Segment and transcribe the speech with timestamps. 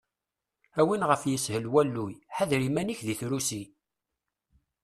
[0.79, 3.63] A win ɣef yeshel walluy, ḥader iman-ik di trusi!